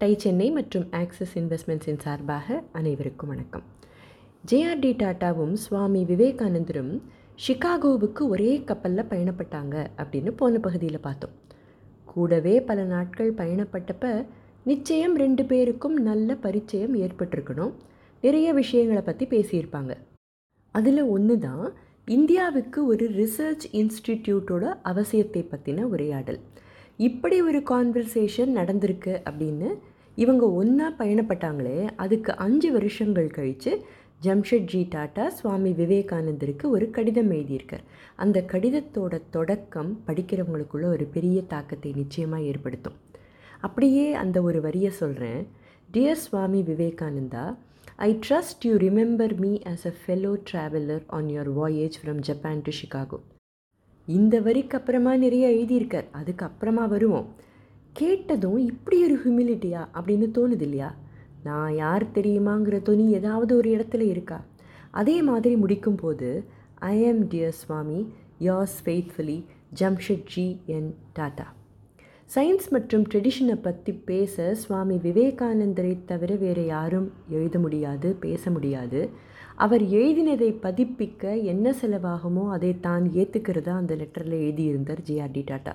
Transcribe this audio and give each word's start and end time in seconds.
Tie 0.00 0.14
Chennai 0.16 0.50
மற்றும் 0.50 0.84
axis 0.90 1.38
இன்வெஸ்ட்மெண்ட்ஸின் 1.38 1.98
சார்பாக 1.98 2.62
அனைவருக்கும் 2.72 3.28
வணக்கம். 3.28 3.62
ஜேஆர்டி 4.50 4.92
டாட்டாவும் 5.00 5.52
சுவாமி 5.52 6.04
விவேகானந்தரும் 6.04 7.00
ஷிகாகோவுக்கு 7.46 8.22
ஒரே 8.28 8.62
கப்பலில் 8.64 9.10
பயணப்பட்டாங்க 9.10 9.86
அப்படின்னு 9.96 10.30
போன 10.30 10.58
பகுதியில் 10.58 11.00
பார்த்தோம். 11.00 11.30
கூடவே 12.04 12.60
பல 12.60 12.84
நாட்கள் 12.84 13.34
பயணப்பட்டப்ப 13.34 14.26
நிச்சயம் 14.64 15.16
ரெண்டு 15.16 15.44
பேருக்கும் 15.44 15.96
நல்ல 15.96 16.34
பரிச்சயம் 16.34 16.96
ஏற்பட்டிருக்கணும். 16.96 17.72
நிறைய 18.20 18.52
விஷயங்களை 18.52 19.02
பற்றி 19.02 19.26
பேசியிருப்பாங்க. 19.26 19.94
அதில் 20.70 21.02
ஒன்று 21.02 21.38
தான் 21.38 21.72
இந்தியாவுக்கு 22.06 22.86
ஒரு 22.86 23.08
ரிசர்ச் 23.10 23.68
இன்ஸ்டிடியூட்டோட 23.72 24.76
அவசியத்தை 24.84 25.44
பற்றின 25.52 25.80
உரையாடல். 25.80 26.40
இப்படி 27.00 27.36
ஒரு 27.42 27.60
கான்வர்சேஷன் 27.70 28.52
நடந்திருக்கு 28.56 29.12
அப்படின்னு 29.28 29.68
இவங்க 30.18 30.44
ஒன்றா 30.60 30.88
பயணப்பட்டாங்களே 30.98 31.78
அதுக்கு 31.96 32.32
அஞ்சு 32.36 32.68
வருஷங்கள் 32.72 33.28
கழித்து 33.36 33.72
ஜம்ஷெட்ஜி 34.22 34.80
டாட்டா 34.94 35.26
சுவாமி 35.36 35.70
விவேகானந்தருக்கு 35.72 36.64
ஒரு 36.70 36.86
கடிதம் 36.90 37.30
எழுதியிருக்கார். 37.30 37.84
அந்த 38.16 38.38
கடிதத்தோட 38.52 39.20
தொடக்கம் 39.30 39.92
படிக்கிறவங்களுக்குள்ள 40.08 40.86
ஒரு 40.86 41.06
பெரிய 41.14 41.40
தாக்கத்தை 41.54 41.92
நிச்சயமாக 41.92 42.48
ஏற்படுத்தும். 42.50 42.98
அப்படியே 43.60 44.06
அந்த 44.14 44.38
ஒரு 44.42 44.60
வரியை 44.60 44.92
சொல்கிறேன் 45.00 45.42
dear 45.88 46.22
Swami 46.26 46.62
Vivekananda 46.62 47.46
I 48.06 48.10
trust 48.26 48.64
you 48.68 48.74
remember 48.86 49.34
me 49.44 49.52
as 49.72 49.86
a 49.86 49.94
fellow 50.00 50.32
traveller 50.50 51.04
on 51.18 51.30
your 51.34 51.52
voyage 51.60 51.98
from 52.02 52.22
Japan 52.28 52.64
to 52.66 52.72
Chicago 52.80 53.20
இந்த 54.06 54.40
வரிக்கு 54.40 54.78
அப்புறமா 54.78 55.16
நிறைய 55.16 55.48
எழுதியிருக்கார். 55.48 56.04
அதுக்கப்புறமா 56.12 56.88
வருவோம். 56.88 57.26
கேட்டதும் 57.92 58.56
இப்படி 58.56 59.04
ஒரு 59.04 59.18
ஹியூமிலிட்டியா 59.18 59.86
அப்படின்னு 59.94 60.28
தோணுது 60.34 60.60
இல்லையா? 60.60 60.94
நான் 61.44 61.74
யார் 61.74 62.04
தெரியுமாங்கிற 62.14 62.82
துணி 62.82 63.12
ஏதாவது 63.12 63.56
ஒரு 63.56 63.70
இடத்துல 63.70 64.00
இருக்கா? 64.00 64.44
அதே 64.90 65.22
மாதிரி 65.22 65.56
முடிக்கும் 65.56 65.94
போது 65.94 66.44
I 66.74 67.06
am 67.06 67.28
dear 67.28 67.48
Swami 67.48 68.12
yours 68.40 68.76
faithfully 68.84 69.44
Jamsetji 69.80 70.64
N 70.66 70.94
Tata 71.18 71.46
science 72.34 72.68
மற்றும் 72.70 73.06
ட்ரெடிஷனை 73.14 73.54
பற்றி 73.62 73.92
பேச 73.92 74.54
சுவாமி 74.54 74.96
விவேகானந்தரை 74.96 76.04
தவிர 76.04 76.34
வேறு 76.34 76.66
யாரும் 76.66 77.12
எழுத 77.28 77.58
முடியாது 77.58 78.16
பேச 78.20 78.50
முடியாது. 78.50 79.08
அவர் 79.64 79.82
எழுதினதை 79.98 80.48
பதிப்பிக்க 80.64 81.42
என்ன 81.44 81.74
செலவாகுமோ 81.80 82.44
அதை 82.48 82.70
தான் 82.80 83.04
ஏற்றுக்கிறதா 83.20 83.72
அந்த 83.80 83.94
லெட்டரில் 83.94 84.36
எழுதியிருந்தார் 84.44 85.02
ஜிஆர்டி 85.08 85.42
டாட்டா. 85.50 85.74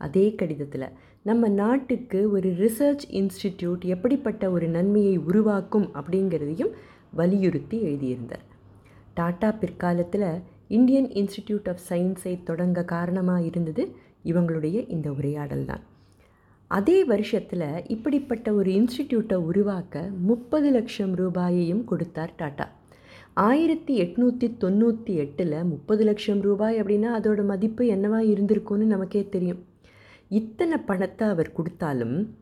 அதே 0.00 0.34
கடிதத்தில் 0.34 0.86
நம்ம 1.22 1.48
நாட்டுக்கு 1.48 2.20
ஒரு 2.30 2.48
ரிசர்ச் 2.62 3.04
இன்ஸ்டிடியூட் 3.20 3.84
எப்படிப்பட்ட 3.94 4.50
ஒரு 4.50 4.68
நன்மையை 4.68 5.16
உருவாக்கும் 5.30 5.88
அப்படிங்கிறதையும் 5.98 6.72
வலியுறுத்தி 7.10 7.78
எழுதியிருந்தார். 7.88 8.44
டாட்டா 9.20 9.50
பிற்காலத்தில் 9.62 10.28
இந்தியன் 10.68 11.08
இன்ஸ்டிடியூட் 11.20 11.68
ஆஃப் 11.68 11.84
சயின்ஸை 11.90 12.34
தொடங்க 12.42 12.84
காரணமாக 12.94 13.42
இருந்தது 13.42 13.84
இவங்களுடைய 14.24 14.76
இந்த 14.88 15.08
உரையாடல் 15.12 15.64
தான். 15.64 15.82
அதே 16.70 16.98
வருஷத்தில் 17.04 17.70
இப்படிப்பட்ட 17.86 18.52
ஒரு 18.52 18.70
இன்ஸ்டிடியூட்டை 18.72 19.38
உருவாக்க 19.50 20.04
முப்பது 20.30 20.70
லட்சம் 20.70 21.14
ரூபாயையும் 21.14 21.84
கொடுத்தார் 21.84 22.38
டாட்டா. 22.42 22.68
ஆயிரத்தி 23.36 23.94
எட்நூற்றி 24.00 24.46
தொண்ணூற்றி 24.60 25.12
எட்டில் 25.14 25.64
முப்பது 25.64 26.04
லட்சம் 26.04 26.40
ரூபாய் 26.40 26.80
அப்படின்னா 26.80 27.10
அதோட 27.18 27.44
மதிப்பு 27.44 27.84
என்னவா 27.84 28.18
இருந்திருக்கும்னு 28.32 28.86
நமக்கே 28.86 29.28
தெரியும். 29.28 29.60
இத்தனை 30.28 30.78
பணத்தை 30.78 31.28
அவர் 31.28 31.52
கொடுத்தாலும் 31.52 32.34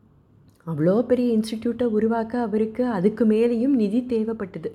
அவ்வளோ 0.67 1.01
பெரிய 1.01 1.37
இன்ஸ்டிடியூட்டை 1.37 1.83
உருவாக்க 1.83 2.41
அவருக்கு 2.41 2.85
அதுக்கு 2.85 3.25
மேலேயும் 3.25 3.77
நிதி 3.81 4.01
தேவைப்பட்டது. 4.01 4.71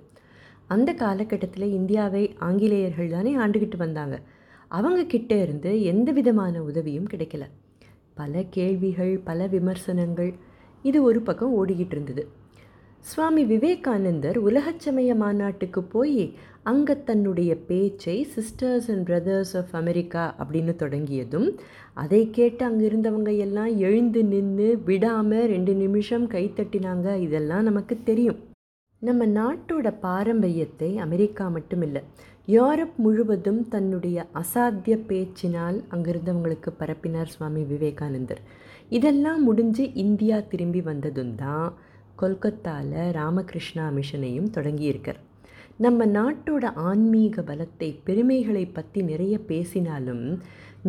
அந்த 0.67 0.93
காலகட்டத்தில் 0.95 1.69
இந்தியாவை 1.73 2.35
ஆங்கிலேயர்கள் 2.39 3.09
தானே 3.09 3.37
ஆண்டுக்கிட்டு 3.37 3.77
வந்தாங்க. 3.77 4.23
அவங்க 4.69 5.05
கிட்டே 5.05 5.43
இருந்து 5.43 5.83
எந்த 5.83 6.13
விதமான 6.13 6.63
உதவியும் 6.63 7.11
கிடைக்கல. 7.13 7.45
பல 8.15 8.43
கேள்விகள் 8.51 9.19
பல 9.19 9.47
விமர்சனங்கள் 9.47 10.35
இது 10.83 11.03
ஒரு 11.03 11.21
பக்கம் 11.21 11.55
ஓடிக்கிட்டு 11.59 11.91
இருந்தது. 11.91 12.29
சுவாமி 13.11 13.43
விவேகானந்தர் 13.45 14.39
உலகச்சமய 14.49 15.11
மாநாட்டுக்கு 15.15 15.81
போய் 15.93 16.23
அங்கே 16.63 16.95
தன்னுடைய 17.09 17.51
பேச்சை 17.69 18.17
sisters 18.35 18.89
and 18.93 19.05
brothers 19.09 19.53
of 19.61 19.75
America 19.81 20.25
அப்படின்னு 20.39 20.73
தொடங்கியதும் 20.77 21.47
அதை 21.95 22.21
கேட்டு 22.31 22.65
அங்கே 22.65 22.85
இருந்தவங்க 22.89 23.33
எல்லாம் 23.37 23.73
எழுந்து 23.79 24.23
நின்று 24.25 24.69
விடாமல் 24.85 25.47
ரெண்டு 25.47 25.75
நிமிஷம் 25.75 26.27
கைத்தட்டினாங்க 26.35 27.15
இதெல்லாம் 27.27 27.63
நமக்கு 27.63 27.97
தெரியும். 28.03 28.41
நம்ம 29.03 29.27
நாட்டோட 29.39 29.89
பாரம்பரியத்தை 30.01 30.91
அமெரிக்கா 31.07 31.47
மட்டும் 31.49 31.83
இல்லை 31.83 32.03
யூரோப் 32.49 32.97
முழுவதும் 33.05 33.63
தன்னுடைய 33.69 34.27
அசாத்திய 34.41 34.97
பேச்சினால் 35.11 35.79
அங்கிருந்தவங்களுக்கு 35.95 36.73
பரப்பினார் 36.81 37.35
சுவாமி 37.35 37.63
விவேகானந்தர். 37.73 38.43
இதெல்லாம் 38.91 39.43
முடிஞ்சு 39.43 39.85
இந்தியா 40.05 40.39
திரும்பி 40.53 40.81
வந்ததும் 40.81 41.35
தான் 41.45 41.69
கொல்கத்தாவில் 42.21 43.13
ராமகிருஷ்ணா 43.13 43.87
மிஷனையும் 43.99 44.53
தொடங்கியிருக்கார். 44.57 45.21
நம்ம 45.85 46.07
நாட்டோட 46.07 46.65
ஆன்மீக 46.89 47.43
பலத்தை 47.43 47.89
பெருமைகளை 48.05 48.67
பற்றி 48.67 49.01
நிறைய 49.03 49.35
பேசினாலும் 49.51 50.23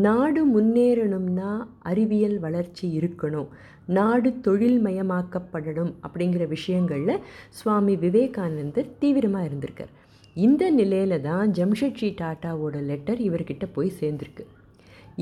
நாடு 0.06 0.42
முன்னேறணும்னா 0.54 1.52
அறிவியல் 1.80 2.38
வளர்ச்சி 2.40 2.86
இருக்கணும் 3.00 3.50
நாடு 3.98 4.30
தொழில்மயமாக்கப்படணும் 4.46 5.92
அப்படிங்கிற 6.06 6.48
விஷயங்களில் 6.48 7.24
சுவாமி 7.50 7.96
விவேகானந்தர் 7.96 8.94
தீவிரமாக 9.00 9.48
இருந்திருக்கார். 9.50 9.94
இந்த 10.36 10.64
நிலையில 10.72 11.22
தான் 11.22 11.52
ஜம்ஷெட்ஜி 11.52 12.09
டாட்டாவோட 12.22 12.78
லெட்டர் 12.82 13.20
இவர்கிட்ட 13.20 13.66
போய் 13.74 13.98
சேர்ந்துருக்கு. 14.00 14.44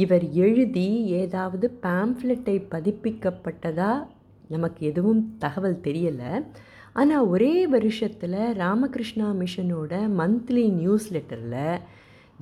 இவர் 0.03 0.25
எழுதி 0.45 0.87
ஏதாவது 1.21 1.65
பேம்ஃப்லெட்டை 1.83 2.57
பதிப்பிக்கப்பட்டதா 2.73 3.91
நமக்கு 4.47 4.85
எதுவும் 4.85 5.35
தகவல் 5.39 5.79
தெரியலை. 5.83 6.45
ஆனால் 6.93 7.25
ஒரே 7.25 7.67
வருஷத்தில் 7.67 8.53
ராமகிருஷ்ணா 8.53 9.31
மிஷனோட 9.31 9.93
மந்த்லி 10.19 10.71
நியூஸ் 10.71 11.13
லெட்டரில் 11.13 11.79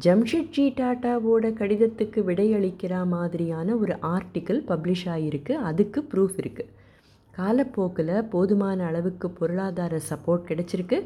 ஜம்ஷெட்ஜி 0.05 0.65
டாட்டாவோட 0.79 1.53
கடிதத்துக்கு 1.53 2.21
விடையளிக்கிற 2.23 3.05
மாதிரியான 3.05 3.75
ஒரு 3.75 3.93
ஆர்டிக்கிள் 3.93 4.61
பப்ளிஷ் 4.67 5.05
ஆகியிருக்கு 5.05 5.51
அதுக்கு 5.51 6.07
ப்ரூஃப் 6.11 6.37
இருக்குது 6.37 6.71
காலப்போக்கில் 7.31 8.23
போதுமான 8.23 8.85
அளவுக்கு 8.85 9.29
பொருளாதார 9.29 9.99
சப்போர்ட் 10.09 10.47
கிடச்சிருக்கு. 10.47 11.03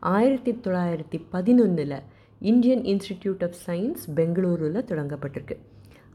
ஆயிரத்தி 0.00 0.52
தொள்ளாயிரத்தி 0.52 1.20
பதினொன்றில் 1.32 2.02
இந்தியன் 2.38 2.82
இன்ஸ்டிடியூட் 2.82 3.44
ஆஃப் 3.44 3.56
சயின்ஸ் 3.66 4.04
பெங்களூரில் 4.14 4.84
தொடங்கப்பட்டிருக்கு. 4.84 5.56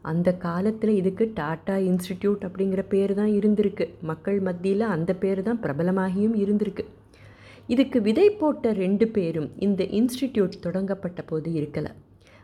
அந்த 0.02 0.30
காலத்தில் 0.46 0.94
இதுக்கு 1.00 1.26
டாட்டா 1.40 1.76
இன்ஸ்டிடியூட் 1.90 2.44
அப்படிங்கிற 2.48 2.82
பேர் 2.94 3.14
தான் 3.14 3.32
இருந்திருக்கு. 3.40 3.86
மக்கள் 4.02 4.40
மத்தியில் 4.40 4.86
அந்த 4.96 5.14
பேர் 5.14 5.42
தான் 5.44 5.60
பிரபலமாகியும் 5.64 6.36
இருந்திருக்கு. 6.44 6.86
இதுக்கு 7.68 8.02
விதை 8.02 8.30
போட்ட 8.30 8.72
ரெண்டு 8.74 9.08
பேரும் 9.08 9.50
இந்த 9.66 9.84
இன்ஸ்டிடியூட் 10.00 10.56
தொடங்கப்பட்ட 10.66 11.22
போது 11.22 11.50
இருக்கலை. 11.60 11.92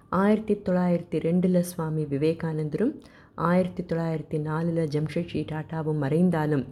ஆயிரத்தி 0.09 0.55
தொள்ளாயிரத்தி 0.65 1.17
ரெண்டில் 1.27 1.61
சுவாமி 1.61 2.03
விவேகானந்தரும் 2.11 2.93
ஆயிரத்தி 3.47 3.83
தொள்ளாயிரத்தி 3.83 4.37
நாலில் 4.37 4.89
ஜம்ஷெட்ஜி 4.93 5.41
டாட்டாவும் 5.51 5.99
மறைந்தாலும் 6.03 6.63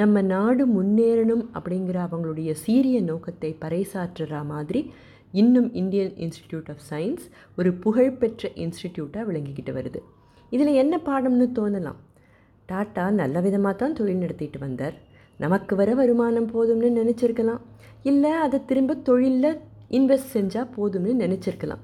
நம்ம 0.00 0.22
நாடு 0.22 0.64
முன்னேறணும் 0.74 1.44
அப்படிங்கிற 1.56 1.98
அவங்களுடைய 2.08 2.52
சீரிய 2.64 2.98
நோக்கத்தை 3.00 3.50
பறைசாற்றுற 3.64 4.42
மாதிரி 4.52 4.82
இன்னும் 5.32 5.70
இந்தியன் 5.82 6.14
இன்ஸ்டிடியூட் 6.26 6.70
ஆஃப் 6.74 6.84
சயின்ஸ் 6.90 7.24
ஒரு 7.58 7.72
புகழ்பெற்ற 7.84 8.50
இன்ஸ்டிடியூட்டாக 8.64 9.26
விளங்கிக்கிட்டு 9.30 9.74
வருது. 9.78 10.02
இதில் 10.54 10.78
என்ன 10.82 10.94
பாடம்னு 11.08 11.46
தோணலாம்? 11.58 12.00
டாட்டா 12.68 13.04
நல்ல 13.20 13.36
விதமாக 13.46 13.74
தான் 13.76 13.96
தொழில் 13.98 14.22
நடத்திட்டு 14.24 14.58
வந்தார். 14.58 14.96
நமக்கு 15.44 15.72
வர 15.76 15.90
வருமானம் 15.94 16.48
போதும்னு 16.54 16.88
நினச்சிருக்கலாம். 16.98 17.62
இல்லை 18.10 18.32
அதை 18.44 18.58
திரும்ப 18.70 18.94
தொழிலில் 19.08 19.58
இன்வெஸ்ட் 19.98 20.34
செஞ்சால் 20.36 20.72
போதும்னு 20.76 21.12
நினச்சிருக்கலாம். 21.24 21.82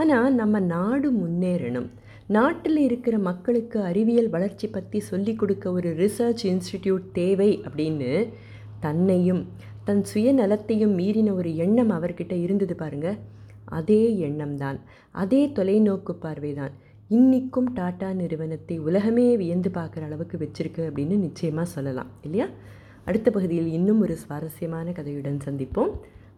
ஆனால் 0.00 0.34
நம்ம 0.34 0.60
நாடு 0.74 1.08
முன்னேறணும். 1.12 1.88
நாட்டில் 2.36 2.80
இருக்கிற 2.86 3.16
மக்களுக்கு 3.28 3.78
அறிவியல் 3.90 4.30
வளர்ச்சி 4.30 4.66
பற்றி 4.68 4.98
சொல்லிக் 5.10 5.38
கொடுக்க 5.40 5.72
ஒரு 5.72 5.90
ரிசர்ச் 6.02 6.44
இன்ஸ்டிடியூட் 6.52 7.04
தேவை 7.12 7.50
அப்படின்னு 7.66 8.10
தன்னையும் 8.80 9.42
தன் 9.84 10.02
சுயநலத்தையும் 10.12 10.96
மீறின 11.00 11.32
ஒரு 11.32 11.50
எண்ணம் 11.56 11.90
அவர்கிட்ட 11.90 12.34
இருந்தது 12.46 12.74
பாருங்க. 12.74 13.10
அதே 13.78 14.02
எண்ணம் 14.18 14.56
தான். 14.56 14.78
அதே 15.22 15.42
தொலைநோக்கு 15.58 16.12
பார்வை 16.24 16.52
தான். 16.54 16.74
இன்றைக்கும் 17.08 17.72
டாடா 17.72 18.12
நிறுவனத்தை 18.12 18.78
உலகமே 18.78 19.36
வியந்து 19.36 19.70
பார்க்குற 19.70 20.02
அளவுக்கு 20.02 20.36
வச்சிருக்கு 20.38 20.80
அப்படின்னு 20.88 21.16
நிச்சயமாக 21.16 21.68
சொல்லலாம் 21.68 22.06
இல்லையா? 22.22 22.48
அடுத்த 23.04 23.30
பகுதியில் 23.30 23.66
இன்னும் 23.66 24.00
ஒரு 24.00 24.16
சுவாரஸ்யமான 24.16 24.90
கதையுடன் 24.90 25.38
சந்திப்போம். 25.44 25.92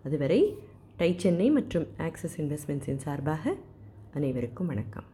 அதுவரை 0.05 0.59
டை 0.97 1.15
சென்னை 1.17 1.51
மற்றும் 1.51 1.87
ஆக்சிஸ் 1.99 2.41
இன்வெஸ்ட்மெண்ட்ஸின் 2.41 2.97
சார்பாக 2.97 3.55
அனைவருக்கும் 4.15 4.67
வணக்கம். 4.67 5.05